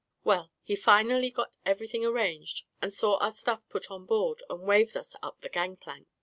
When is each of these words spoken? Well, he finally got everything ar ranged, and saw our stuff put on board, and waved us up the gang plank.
Well, 0.23 0.51
he 0.63 0.75
finally 0.75 1.29
got 1.29 1.55
everything 1.63 2.03
ar 2.07 2.11
ranged, 2.11 2.63
and 2.81 2.91
saw 2.91 3.19
our 3.19 3.29
stuff 3.29 3.61
put 3.69 3.91
on 3.91 4.07
board, 4.07 4.41
and 4.49 4.61
waved 4.63 4.97
us 4.97 5.15
up 5.21 5.41
the 5.41 5.47
gang 5.49 5.75
plank. 5.75 6.07